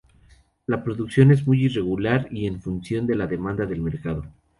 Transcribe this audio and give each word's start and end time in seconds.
La 0.65 0.83
producción 0.83 1.29
es 1.29 1.45
muy 1.45 1.65
irregular 1.65 2.27
y 2.31 2.47
en 2.47 2.59
función 2.59 3.05
de 3.05 3.13
la 3.13 3.27
demanda 3.27 3.67
del 3.67 3.81
mercado. 3.83 4.25